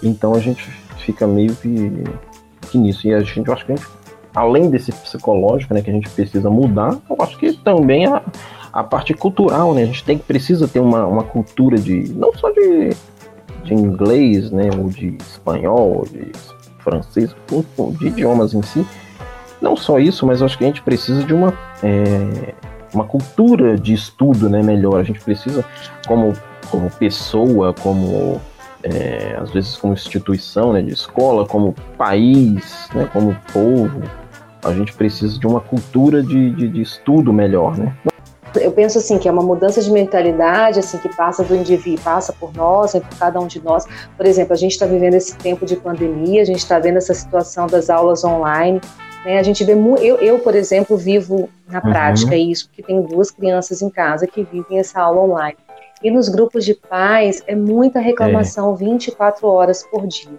Então 0.02 0.34
a 0.34 0.40
gente 0.40 0.62
fica 0.98 1.26
meio 1.26 1.54
que, 1.56 2.04
que 2.70 2.78
nisso. 2.78 3.06
E 3.06 3.14
a 3.14 3.20
gente, 3.20 3.46
eu 3.46 3.52
acho 3.52 3.66
que 3.66 3.76
gente, 3.76 3.86
além 4.34 4.70
desse 4.70 4.92
psicológico, 4.92 5.74
né, 5.74 5.82
que 5.82 5.90
a 5.90 5.92
gente 5.92 6.08
precisa 6.08 6.48
mudar, 6.50 6.98
eu 7.08 7.16
acho 7.20 7.38
que 7.38 7.52
também 7.52 8.06
a, 8.06 8.22
a 8.72 8.84
parte 8.84 9.14
cultural, 9.14 9.74
né? 9.74 9.82
A 9.82 9.86
gente 9.86 10.04
tem, 10.04 10.18
precisa 10.18 10.66
ter 10.66 10.80
uma, 10.80 11.06
uma 11.06 11.22
cultura 11.22 11.76
de. 11.76 12.12
não 12.12 12.32
só 12.32 12.50
de 12.50 12.90
de 13.66 13.74
inglês, 13.74 14.50
né, 14.50 14.70
ou 14.78 14.88
de 14.88 15.16
espanhol, 15.20 15.98
ou 15.98 16.04
de 16.06 16.32
francês, 16.78 17.34
de 17.98 18.06
idiomas 18.06 18.54
em 18.54 18.62
si. 18.62 18.86
Não 19.60 19.76
só 19.76 19.98
isso, 19.98 20.24
mas 20.24 20.40
acho 20.40 20.56
que 20.56 20.64
a 20.64 20.68
gente 20.68 20.82
precisa 20.82 21.24
de 21.24 21.34
uma, 21.34 21.52
é, 21.82 22.54
uma 22.92 23.04
cultura 23.04 23.76
de 23.76 23.94
estudo 23.94 24.48
né, 24.48 24.62
melhor. 24.62 25.00
A 25.00 25.02
gente 25.02 25.20
precisa, 25.20 25.64
como, 26.06 26.32
como 26.70 26.90
pessoa, 26.90 27.72
como 27.74 28.40
é, 28.82 29.36
às 29.40 29.50
vezes 29.50 29.76
como 29.76 29.92
instituição 29.92 30.72
né, 30.72 30.82
de 30.82 30.92
escola, 30.92 31.46
como 31.46 31.74
país, 31.96 32.88
né, 32.94 33.08
como 33.12 33.36
povo, 33.52 34.02
a 34.64 34.72
gente 34.72 34.92
precisa 34.92 35.38
de 35.38 35.46
uma 35.46 35.60
cultura 35.60 36.22
de, 36.22 36.50
de, 36.50 36.68
de 36.68 36.80
estudo 36.80 37.32
melhor. 37.32 37.76
Né? 37.76 37.94
Eu 38.58 38.72
penso 38.72 38.98
assim 38.98 39.18
que 39.18 39.28
é 39.28 39.32
uma 39.32 39.42
mudança 39.42 39.80
de 39.80 39.90
mentalidade 39.90 40.78
assim 40.78 40.98
que 40.98 41.14
passa 41.16 41.42
do 41.42 41.54
indivíduo, 41.54 42.02
passa 42.02 42.32
por 42.32 42.52
nós, 42.54 42.94
né, 42.94 43.00
por 43.00 43.18
cada 43.18 43.40
um 43.40 43.46
de 43.46 43.62
nós. 43.62 43.86
Por 44.16 44.26
exemplo, 44.26 44.52
a 44.52 44.56
gente 44.56 44.72
está 44.72 44.86
vivendo 44.86 45.14
esse 45.14 45.36
tempo 45.36 45.64
de 45.64 45.76
pandemia, 45.76 46.42
a 46.42 46.44
gente 46.44 46.58
está 46.58 46.78
vendo 46.78 46.98
essa 46.98 47.14
situação 47.14 47.66
das 47.66 47.90
aulas 47.90 48.24
online. 48.24 48.80
Né, 49.24 49.38
a 49.38 49.42
gente 49.42 49.64
vê 49.64 49.72
eu, 49.72 50.16
eu, 50.16 50.38
por 50.38 50.54
exemplo, 50.54 50.96
vivo 50.96 51.48
na 51.68 51.82
uhum. 51.82 51.90
prática 51.90 52.36
isso, 52.36 52.68
porque 52.68 52.82
tenho 52.82 53.02
duas 53.02 53.30
crianças 53.30 53.82
em 53.82 53.90
casa 53.90 54.26
que 54.26 54.42
vivem 54.42 54.78
essa 54.78 55.00
aula 55.00 55.20
online. 55.20 55.56
E 56.02 56.10
nos 56.10 56.28
grupos 56.28 56.64
de 56.64 56.74
pais 56.74 57.42
é 57.46 57.54
muita 57.54 58.00
reclamação 58.00 58.74
é. 58.74 58.76
24 58.76 59.46
horas 59.48 59.82
por 59.84 60.06
dia. 60.06 60.38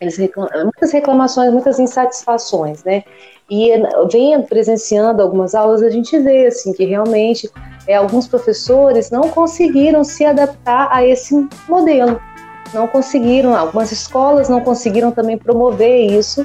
Eles 0.00 0.16
reclamam, 0.16 0.50
muitas 0.64 0.92
reclamações, 0.92 1.52
muitas 1.52 1.78
insatisfações, 1.78 2.84
né? 2.84 3.02
E 3.48 3.70
vendo, 4.10 4.44
presenciando 4.46 5.22
algumas 5.22 5.54
aulas, 5.54 5.82
a 5.82 5.88
gente 5.88 6.18
vê 6.18 6.46
assim 6.46 6.72
que 6.72 6.84
realmente 6.84 7.48
é, 7.86 7.94
alguns 7.94 8.26
professores 8.26 9.10
não 9.10 9.28
conseguiram 9.28 10.02
se 10.02 10.24
adaptar 10.24 10.88
a 10.90 11.06
esse 11.06 11.48
modelo, 11.68 12.20
não 12.74 12.88
conseguiram, 12.88 13.56
algumas 13.56 13.92
escolas 13.92 14.48
não 14.48 14.60
conseguiram 14.60 15.12
também 15.12 15.38
promover 15.38 16.10
isso 16.10 16.44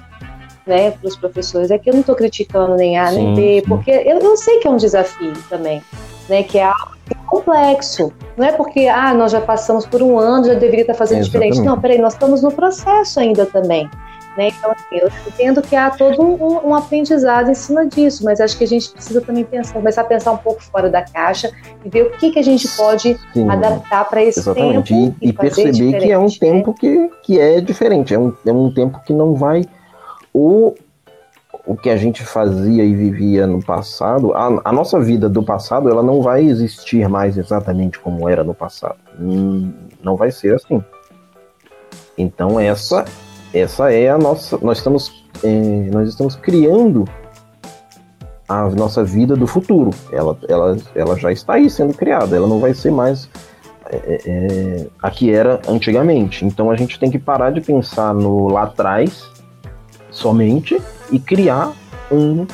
né, 0.66 0.92
para 0.92 1.08
os 1.08 1.16
professores. 1.16 1.72
É 1.72 1.80
que 1.80 1.90
eu 1.90 1.94
não 1.94 2.02
estou 2.02 2.16
criticando 2.16 2.76
nem 2.76 2.98
A 2.98 3.12
nem 3.12 3.34
B, 3.34 3.64
porque 3.68 3.90
eu, 3.90 4.20
eu 4.20 4.38
sei 4.38 4.60
que 4.60 4.68
é 4.68 4.72
um 4.72 4.78
desafio 4.78 5.34
também, 5.50 5.82
né, 6.30 6.44
que 6.44 6.60
é 6.60 6.66
algo 6.66 7.01
complexo. 7.32 8.12
Não 8.36 8.46
é 8.46 8.52
porque 8.52 8.88
ah, 8.88 9.14
nós 9.14 9.32
já 9.32 9.40
passamos 9.40 9.86
por 9.86 10.04
um 10.04 10.20
ano, 10.20 10.46
já 10.46 10.54
deveria 10.54 10.82
estar 10.82 10.94
fazendo 10.94 11.24
diferente. 11.24 11.62
Não, 11.62 11.80
peraí, 11.80 11.98
nós 11.98 12.14
estamos 12.14 12.44
no 12.44 12.52
processo 12.52 13.22
ainda 13.22 13.46
também. 13.46 13.90
Né? 14.38 14.50
Então, 14.50 14.72
assim, 14.72 14.98
eu 14.98 15.10
entendo 15.28 15.62
que 15.62 15.76
há 15.76 15.90
todo 15.90 16.22
um, 16.22 16.70
um, 16.70 16.76
aprendizado 16.76 17.50
em 17.50 17.54
cima 17.54 17.86
disso, 17.86 18.24
mas 18.24 18.40
acho 18.40 18.58
que 18.58 18.64
a 18.64 18.68
gente 18.68 18.90
precisa 18.90 19.22
também 19.22 19.44
pensar, 19.44 19.74
começar 19.74 20.02
a 20.02 20.06
pensar 20.06 20.32
um 20.32 20.38
pouco 20.38 20.62
fora 20.64 20.90
da 20.90 21.02
caixa 21.02 21.52
e 21.84 21.90
ver 21.90 22.04
o 22.04 22.12
que, 22.12 22.32
que 22.32 22.40
a 22.40 22.44
gente 22.44 22.68
pode 22.70 23.18
Sim, 23.34 23.50
adaptar 23.50 24.06
para 24.06 24.24
esse 24.24 24.40
exatamente. 24.40 24.94
tempo. 24.94 25.16
E, 25.22 25.30
e 25.30 25.34
perceber 25.34 26.00
que 26.00 26.12
é 26.12 26.18
um 26.18 26.24
né? 26.24 26.38
tempo 26.40 26.74
que, 26.74 27.10
que 27.24 27.40
é 27.40 27.60
diferente, 27.60 28.14
é 28.14 28.20
um, 28.20 28.34
é 28.46 28.52
um 28.52 28.74
tempo 28.74 29.02
que 29.06 29.14
não 29.14 29.36
vai. 29.36 29.64
O, 30.34 30.74
o 31.66 31.76
que 31.76 31.90
a 31.90 31.98
gente 31.98 32.24
fazia 32.24 32.84
e 32.84 32.96
vivia 32.96 33.46
no 33.46 33.64
passado, 33.64 34.34
a, 34.34 34.62
a 34.66 34.72
nossa 34.72 35.00
vida 35.00 35.30
do 35.30 35.44
passado, 35.44 35.90
ela 35.90 36.02
não 36.02 36.22
vai 36.22 36.44
existir 36.44 37.08
mais 37.08 37.38
exatamente 37.38 38.00
como 38.00 38.28
era 38.28 38.44
no 38.44 38.54
passado. 38.54 38.98
Hum, 39.20 39.72
não 40.04 40.16
vai 40.16 40.32
ser 40.32 40.56
assim. 40.56 40.84
Então, 42.18 42.60
essa 42.60 43.06
essa 43.54 43.92
é 43.92 44.10
a 44.10 44.18
nossa. 44.18 44.58
Nós 44.62 44.78
estamos, 44.78 45.26
é, 45.44 45.90
nós 45.92 46.08
estamos 46.08 46.36
criando 46.36 47.06
a 48.48 48.70
nossa 48.70 49.04
vida 49.04 49.36
do 49.36 49.46
futuro. 49.46 49.92
Ela, 50.12 50.38
ela, 50.48 50.78
ela 50.96 51.18
já 51.18 51.32
está 51.32 51.54
aí 51.56 51.70
sendo 51.70 51.94
criada. 51.94 52.36
Ela 52.36 52.48
não 52.48 52.60
vai 52.60 52.74
ser 52.74 52.92
mais 52.92 53.30
é, 53.88 53.96
é, 53.96 54.22
é, 54.26 54.88
a 55.02 55.12
que 55.12 55.34
era 55.34 55.62
antigamente. 55.68 56.46
Então 56.46 56.72
a 56.72 56.76
gente 56.76 56.98
tem 57.00 57.12
que 57.12 57.20
parar 57.20 57.52
de 57.52 57.62
pensar 57.62 58.14
no 58.14 58.48
lá 58.48 58.64
atrás 58.64 59.30
somente 60.10 60.82
e 61.12 61.20
criar 61.20 61.74
um, 62.12 62.46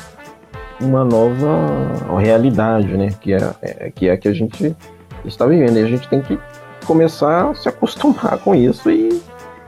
uma 0.80 1.04
nova 1.04 2.18
realidade, 2.18 2.96
né? 2.96 3.08
Que 3.20 3.32
é, 3.32 3.54
é, 3.62 3.90
que 3.90 4.08
é 4.08 4.12
a 4.12 4.16
que 4.16 4.28
a 4.28 4.32
gente 4.32 4.74
está 5.24 5.46
vivendo. 5.46 5.78
E 5.78 5.82
a 5.82 5.86
gente 5.86 6.08
tem 6.08 6.20
que 6.20 6.38
começar 6.84 7.50
a 7.50 7.54
se 7.54 7.68
acostumar 7.68 8.38
com 8.38 8.54
isso 8.54 8.90
e 8.90 9.20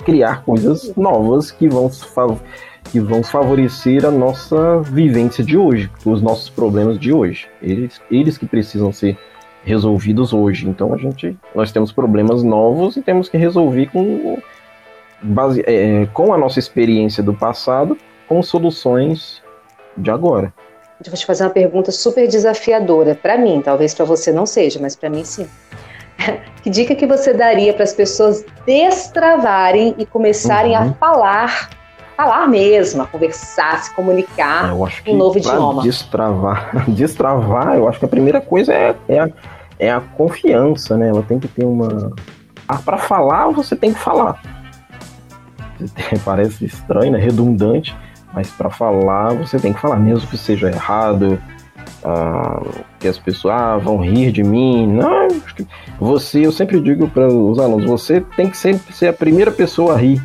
criar 0.04 0.42
coisas 0.42 0.94
novas 0.96 1.50
que 1.50 1.68
vão, 1.68 1.90
que 2.84 3.00
vão 3.00 3.22
favorecer 3.22 4.04
a 4.04 4.10
nossa 4.10 4.80
vivência 4.80 5.44
de 5.44 5.56
hoje, 5.56 5.90
os 6.04 6.22
nossos 6.22 6.48
problemas 6.48 6.98
de 6.98 7.12
hoje. 7.12 7.48
Eles, 7.62 8.00
eles 8.10 8.38
que 8.38 8.46
precisam 8.46 8.92
ser 8.92 9.18
resolvidos 9.64 10.32
hoje. 10.32 10.68
Então 10.68 10.94
a 10.94 10.96
gente, 10.96 11.36
nós 11.54 11.70
temos 11.70 11.92
problemas 11.92 12.42
novos 12.42 12.96
e 12.96 13.02
temos 13.02 13.28
que 13.28 13.36
resolver 13.36 13.86
com, 13.86 14.38
base, 15.22 15.62
é, 15.66 16.06
com 16.12 16.32
a 16.32 16.38
nossa 16.38 16.58
experiência 16.58 17.22
do 17.22 17.34
passado, 17.34 17.96
com 18.30 18.40
soluções 18.44 19.42
de 19.96 20.08
agora. 20.08 20.54
Eu 21.04 21.10
vou 21.10 21.18
te 21.18 21.26
fazer 21.26 21.42
uma 21.42 21.50
pergunta 21.50 21.90
super 21.90 22.28
desafiadora 22.28 23.18
para 23.20 23.36
mim, 23.36 23.60
talvez 23.60 23.92
para 23.92 24.04
você 24.04 24.30
não 24.30 24.46
seja, 24.46 24.78
mas 24.80 24.94
para 24.94 25.10
mim 25.10 25.24
sim. 25.24 25.48
que 26.62 26.70
dica 26.70 26.94
que 26.94 27.08
você 27.08 27.34
daria 27.34 27.74
para 27.74 27.82
as 27.82 27.92
pessoas 27.92 28.44
destravarem 28.64 29.96
e 29.98 30.06
começarem 30.06 30.76
uhum. 30.76 30.90
a 30.90 30.92
falar, 30.92 31.70
falar 32.16 32.46
mesmo, 32.46 33.02
a 33.02 33.06
conversar, 33.06 33.82
se 33.82 33.92
comunicar 33.96 34.70
eu 34.70 34.86
acho 34.86 35.02
que 35.02 35.10
um 35.10 35.16
novo 35.16 35.36
idioma? 35.36 35.82
Destravar, 35.82 36.84
destravar, 36.86 37.74
eu 37.74 37.88
acho 37.88 37.98
que 37.98 38.04
a 38.04 38.08
primeira 38.08 38.40
coisa 38.40 38.72
é, 38.72 38.94
é, 39.08 39.18
a, 39.18 39.28
é 39.76 39.90
a 39.90 40.00
confiança, 40.00 40.96
né? 40.96 41.08
Ela 41.08 41.22
tem 41.22 41.40
que 41.40 41.48
ter 41.48 41.64
uma. 41.64 42.12
Ah, 42.68 42.78
para 42.78 42.98
falar, 42.98 43.48
você 43.48 43.74
tem 43.74 43.92
que 43.92 43.98
falar. 43.98 44.40
Parece 46.24 46.64
estranho, 46.64 47.10
né? 47.10 47.18
Redundante, 47.18 47.96
mas 48.32 48.50
para 48.50 48.70
falar, 48.70 49.34
você 49.34 49.58
tem 49.58 49.72
que 49.72 49.80
falar, 49.80 49.96
mesmo 49.96 50.28
que 50.28 50.38
seja 50.38 50.68
errado, 50.68 51.38
ah, 52.04 52.62
que 52.98 53.08
as 53.08 53.18
pessoas 53.18 53.54
ah, 53.54 53.76
vão 53.76 53.98
rir 53.98 54.32
de 54.32 54.42
mim. 54.42 54.86
Não, 54.86 55.28
você, 55.98 56.46
eu 56.46 56.52
sempre 56.52 56.80
digo 56.80 57.08
para 57.08 57.26
os 57.26 57.58
alunos, 57.58 57.86
você 57.86 58.20
tem 58.36 58.48
que 58.48 58.56
sempre 58.56 58.92
ser 58.92 59.08
a 59.08 59.12
primeira 59.12 59.50
pessoa 59.50 59.94
a 59.94 59.96
rir 59.96 60.22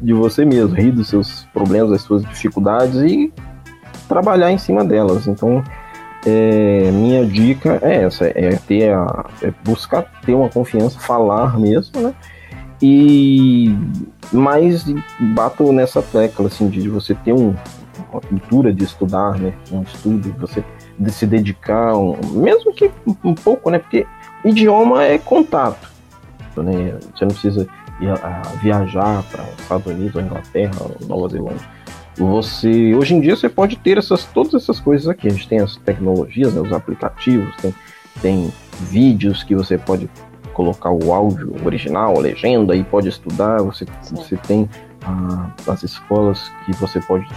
de 0.00 0.12
você 0.12 0.44
mesmo, 0.44 0.74
rir 0.74 0.92
dos 0.92 1.08
seus 1.08 1.46
problemas, 1.52 1.90
das 1.90 2.02
suas 2.02 2.22
dificuldades 2.22 2.96
e 3.00 3.32
trabalhar 4.08 4.52
em 4.52 4.58
cima 4.58 4.84
delas. 4.84 5.26
Então, 5.26 5.62
é, 6.26 6.90
minha 6.92 7.24
dica 7.24 7.78
é 7.82 8.02
essa, 8.02 8.26
é 8.26 8.56
ter 8.66 8.92
a, 8.92 9.24
é 9.42 9.52
buscar 9.64 10.02
ter 10.24 10.34
uma 10.34 10.48
confiança, 10.48 10.98
falar 10.98 11.58
mesmo, 11.58 12.00
né? 12.00 12.14
E 12.80 13.74
mais 14.32 14.84
bato 15.34 15.72
nessa 15.72 16.02
tecla 16.02 16.46
assim 16.46 16.68
de 16.68 16.88
você 16.88 17.14
ter 17.14 17.32
um, 17.32 17.54
uma 18.12 18.20
cultura 18.20 18.72
de 18.72 18.84
estudar, 18.84 19.38
né? 19.38 19.54
Um 19.72 19.82
estudo, 19.82 20.34
você 20.38 20.62
de 20.98 21.10
se 21.10 21.26
dedicar, 21.26 21.96
um, 21.96 22.16
mesmo 22.34 22.72
que 22.72 22.90
um 23.24 23.34
pouco, 23.34 23.70
né? 23.70 23.78
Porque 23.78 24.06
idioma 24.44 25.04
é 25.04 25.18
contato, 25.18 25.88
né? 26.56 26.98
Você 27.14 27.24
não 27.24 27.32
precisa 27.32 27.66
ir 28.00 28.08
a, 28.08 28.42
a 28.44 28.48
viajar 28.62 29.22
para 29.30 29.44
Estados 29.58 29.86
Unidos, 29.86 30.22
Inglaterra, 30.22 30.76
ou 30.80 31.06
Nova 31.06 31.28
Zelândia. 31.28 31.76
Você, 32.16 32.94
hoje 32.94 33.14
em 33.14 33.20
dia, 33.20 33.36
você 33.36 33.48
pode 33.48 33.76
ter 33.76 33.98
essas, 33.98 34.24
todas 34.24 34.54
essas 34.54 34.80
coisas 34.80 35.06
aqui. 35.06 35.28
A 35.28 35.30
gente 35.30 35.48
tem 35.48 35.60
as 35.60 35.76
tecnologias, 35.76 36.54
né, 36.54 36.60
os 36.60 36.72
aplicativos, 36.72 37.54
tem, 37.56 37.74
tem 38.22 38.52
vídeos 38.80 39.42
que 39.42 39.54
você 39.54 39.76
pode 39.76 40.08
colocar 40.56 40.90
o 40.90 41.12
áudio 41.12 41.54
original, 41.64 42.16
a 42.16 42.20
legenda, 42.20 42.74
e 42.74 42.82
pode 42.82 43.08
estudar. 43.08 43.58
Você, 43.58 43.84
você 44.10 44.36
tem 44.38 44.68
ah, 45.04 45.52
as 45.68 45.82
escolas 45.82 46.50
que 46.64 46.72
você 46.72 46.98
pode 47.00 47.28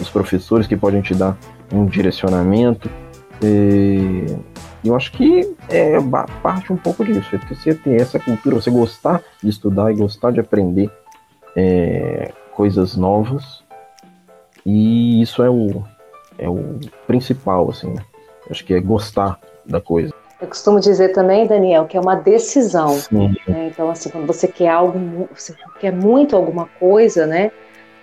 os 0.00 0.08
professores 0.10 0.66
que 0.66 0.76
podem 0.76 1.00
te 1.00 1.14
dar 1.14 1.36
um 1.72 1.86
direcionamento. 1.86 2.88
E 3.42 4.26
eu 4.84 4.94
acho 4.94 5.10
que 5.12 5.56
é 5.68 5.96
parte 6.42 6.72
um 6.72 6.76
pouco 6.76 7.04
disso, 7.04 7.34
é 7.34 7.38
você 7.38 7.74
ter 7.74 8.00
essa 8.00 8.18
cultura, 8.20 8.56
você 8.56 8.70
gostar 8.70 9.22
de 9.42 9.48
estudar 9.48 9.90
e 9.90 9.96
gostar 9.96 10.30
de 10.30 10.38
aprender 10.38 10.90
é, 11.56 12.32
coisas 12.54 12.94
novas. 12.96 13.64
E 14.64 15.20
isso 15.20 15.42
é 15.42 15.50
o, 15.50 15.82
é 16.38 16.48
o 16.48 16.78
principal, 17.06 17.70
assim, 17.70 17.88
né? 17.88 18.04
Acho 18.50 18.64
que 18.64 18.74
é 18.74 18.80
gostar 18.80 19.40
da 19.66 19.80
coisa. 19.80 20.14
Eu 20.40 20.46
costumo 20.46 20.78
dizer 20.78 21.08
também, 21.08 21.46
Daniel, 21.46 21.86
que 21.86 21.96
é 21.96 22.00
uma 22.00 22.14
decisão. 22.14 22.96
Né? 23.10 23.70
Então, 23.72 23.90
assim, 23.90 24.08
quando 24.08 24.26
você 24.26 24.46
quer 24.46 24.68
algo, 24.68 25.28
você 25.34 25.52
quer 25.80 25.92
muito 25.92 26.36
alguma 26.36 26.68
coisa, 26.78 27.26
né? 27.26 27.50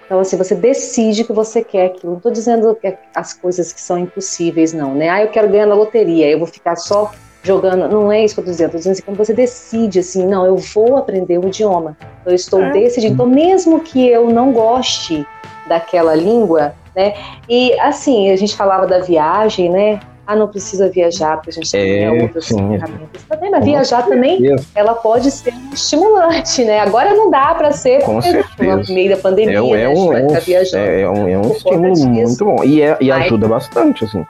Então, 0.06 0.20
assim, 0.20 0.38
você 0.38 0.54
decide 0.54 1.24
que 1.24 1.32
você 1.32 1.64
quer 1.64 1.88
aquilo. 1.88 2.12
Não 2.12 2.18
estou 2.18 2.32
dizendo 2.32 2.76
que 2.76 2.96
as 3.16 3.34
coisas 3.34 3.72
que 3.72 3.80
são 3.80 3.98
impossíveis, 3.98 4.74
não, 4.74 4.94
né? 4.94 5.10
Ah, 5.10 5.24
eu 5.24 5.30
quero 5.30 5.50
ganhar 5.50 5.66
na 5.66 5.76
loteria, 5.76 6.30
eu 6.30 6.38
vou 6.38 6.48
ficar 6.48 6.76
só 6.76 7.12
jogando. 7.42 7.88
Não 7.88 8.12
é 8.12 8.24
isso 8.24 8.36
que 8.36 8.42
eu 8.42 8.44
estou 8.44 8.52
dizendo. 8.52 8.68
Estou 8.68 8.80
dizendo 8.80 8.94
assim, 8.94 9.02
quando 9.04 9.18
você 9.18 9.34
decide, 9.34 10.00
assim, 10.00 10.28
não, 10.28 10.46
eu 10.46 10.58
vou 10.58 10.98
aprender 10.98 11.40
o 11.40 11.48
idioma. 11.48 11.98
Eu 12.26 12.36
estou 12.36 12.62
é. 12.62 12.72
decidindo. 12.72 13.14
Então, 13.14 13.26
mesmo 13.26 13.80
que 13.80 14.08
eu 14.08 14.30
não 14.30 14.52
goste 14.52 15.26
daquela 15.68 16.14
língua, 16.14 16.76
né? 16.94 17.14
E, 17.48 17.74
assim, 17.80 18.30
a 18.30 18.36
gente 18.36 18.56
falava 18.56 18.86
da 18.86 19.00
viagem, 19.00 19.70
né? 19.70 20.02
Ah, 20.28 20.36
não 20.36 20.48
precisa 20.48 20.90
viajar, 20.90 21.38
porque 21.38 21.52
a 21.52 21.54
gente 21.54 21.72
tem 21.72 22.04
é, 22.04 22.24
outras 22.24 22.48
ferramentas 22.48 23.24
também, 23.30 23.52
mas 23.52 23.64
viajar 23.64 24.04
também, 24.04 24.56
ela 24.74 24.96
pode 24.96 25.30
ser 25.30 25.54
um 25.54 25.74
estimulante, 25.74 26.64
né? 26.64 26.80
Agora 26.80 27.14
não 27.14 27.30
dá 27.30 27.54
para 27.54 27.72
ser 27.72 28.02
Com 28.02 28.20
no 28.20 28.94
meio 28.94 29.10
da 29.12 29.18
pandemia, 29.18 29.60
é, 29.60 29.82
é 29.82 29.88
né? 29.88 29.90
Um, 29.90 30.14
é, 30.14 30.22
um, 30.22 30.36
é, 30.36 31.02
é, 31.02 31.10
um, 31.10 31.28
é 31.28 31.38
um 31.38 31.52
estímulo 31.52 32.08
muito 32.08 32.46
bom. 32.46 32.64
E, 32.64 32.82
é, 32.82 32.98
e 33.00 33.12
ajuda 33.12 33.48
bastante, 33.48 34.06
assim. 34.06 34.26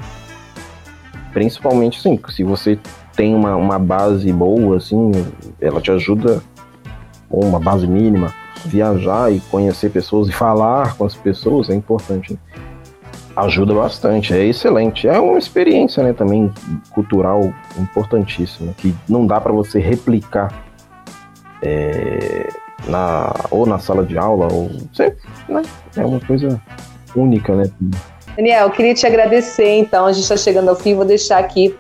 Principalmente, 1.34 2.00
assim, 2.00 2.20
se 2.30 2.44
você 2.44 2.78
tem 3.16 3.34
uma, 3.34 3.56
uma 3.56 3.80
base 3.80 4.32
boa, 4.34 4.78
assim, 4.78 5.12
ela 5.62 5.80
te 5.80 5.92
ajuda, 5.92 6.42
ou 7.30 7.44
uma 7.44 7.60
base 7.60 7.88
mínima, 7.88 8.34
viajar 8.66 9.32
e 9.32 9.40
conhecer 9.52 9.90
pessoas 9.90 10.28
e 10.28 10.32
falar 10.32 10.96
com 10.98 11.06
as 11.06 11.16
pessoas 11.16 11.70
é 11.70 11.76
importante. 11.76 12.34
Né? 12.34 12.40
Ajuda 13.36 13.74
bastante, 13.74 14.34
é 14.34 14.46
excelente. 14.46 15.08
É 15.08 15.20
uma 15.20 15.38
experiência, 15.38 16.02
né, 16.02 16.14
também 16.14 16.52
cultural 16.92 17.42
importantíssima, 17.78 18.74
que 18.78 18.96
não 19.10 19.28
dá 19.28 19.42
para 19.42 19.52
você 19.52 19.80
replicar 19.80 20.64
é, 21.62 22.48
na, 22.88 23.34
ou 23.52 23.66
na 23.66 23.78
sala 23.78 24.06
de 24.06 24.18
aula, 24.18 24.48
ou 24.52 24.70
sempre, 24.94 25.20
né? 25.50 25.64
É 25.98 26.06
uma 26.06 26.20
coisa 26.20 26.62
única, 27.16 27.54
né? 27.56 27.70
Daniel, 28.38 28.68
eu 28.68 28.72
queria 28.72 28.94
te 28.94 29.06
agradecer, 29.06 29.80
então, 29.80 30.06
a 30.06 30.14
gente 30.14 30.24
está 30.24 30.38
chegando 30.38 30.70
ao 30.70 30.76
fim, 30.76 30.96
vou 30.96 31.06
deixar 31.06 31.40
aqui 31.40 31.76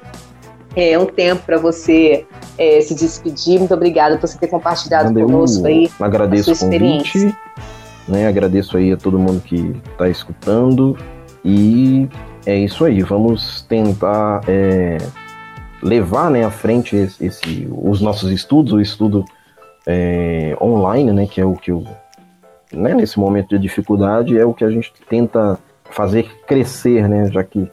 é, 0.75 0.97
um 1.00 1.05
tempo 1.05 1.43
para 1.45 1.57
você 1.57 2.25
é, 2.57 2.81
se 2.81 2.93
despedir. 2.95 3.59
Muito 3.59 3.74
obrigada 3.74 4.17
por 4.17 4.27
você 4.27 4.38
ter 4.38 4.47
compartilhado 4.47 5.13
conosco 5.13 5.65
aí 5.65 5.89
agradeço 6.00 6.51
a 6.51 6.55
sua 6.55 6.65
experiência. 6.65 7.21
Convite, 7.21 7.38
né? 8.07 8.27
Agradeço 8.27 8.77
aí 8.77 8.91
a 8.91 8.97
todo 8.97 9.17
mundo 9.17 9.41
que 9.41 9.74
está 9.91 10.09
escutando 10.09 10.97
e 11.46 12.10
é 12.46 12.58
isso 12.58 12.84
aí. 12.84 13.02
Vamos 13.04 13.62
tentar 13.62 14.42
é, 14.48 14.98
levar 15.82 16.32
né, 16.32 16.44
à 16.44 16.50
frente 16.50 16.96
esse, 16.96 17.24
esse, 17.24 17.68
os 17.72 18.02
nossos 18.02 18.32
estudos, 18.32 18.74
o 18.74 18.82
estudo 18.82 19.24
é, 19.86 20.58
online, 20.60 21.14
né, 21.14 21.28
que 21.28 21.40
é 21.40 21.46
o 21.46 21.54
que 21.54 21.72
eu, 21.72 21.86
né, 22.74 22.96
nesse 22.96 23.20
momento 23.20 23.50
de 23.50 23.60
dificuldade, 23.60 24.38
é 24.38 24.44
o 24.44 24.54
que 24.54 24.64
a 24.64 24.72
gente 24.72 24.92
tenta 25.08 25.60
fazer 25.92 26.28
crescer, 26.48 27.08
né, 27.08 27.30
já 27.32 27.44
que 27.44 27.70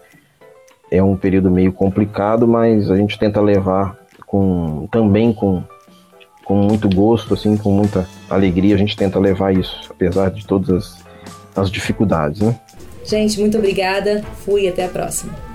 é 0.91 1.02
um 1.02 1.17
período 1.17 1.50
meio 1.50 1.73
complicado, 1.73 2.47
mas 2.47 2.91
a 2.91 2.97
gente 2.97 3.19
tenta 3.19 3.41
levar 3.41 3.97
com 4.26 4.87
também 4.93 5.33
com, 5.33 5.62
com 6.45 6.55
muito 6.55 6.95
gosto, 6.95 7.33
assim, 7.33 7.57
com 7.57 7.73
muita 7.73 8.07
alegria, 8.29 8.75
a 8.75 8.79
gente 8.79 8.95
tenta 8.95 9.19
levar 9.19 9.57
isso, 9.57 9.88
apesar 9.88 10.31
de 10.31 10.47
todas 10.47 10.71
as, 10.71 11.05
as 11.57 11.71
dificuldades, 11.71 12.43
né? 12.43 12.61
Gente, 13.04 13.38
muito 13.40 13.59
obrigada. 13.59 14.23
Fui 14.44 14.68
até 14.68 14.85
a 14.85 14.88
próxima. 14.88 15.51